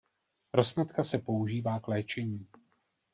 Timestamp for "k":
1.79-1.87